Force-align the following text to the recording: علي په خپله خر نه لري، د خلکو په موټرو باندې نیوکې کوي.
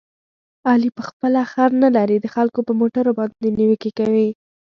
علي 0.69 0.89
په 0.97 1.01
خپله 1.09 1.41
خر 1.51 1.69
نه 1.83 1.89
لري، 1.97 2.17
د 2.21 2.27
خلکو 2.35 2.59
په 2.67 2.73
موټرو 2.79 3.11
باندې 3.19 3.47
نیوکې 3.57 3.91
کوي. 3.99 4.27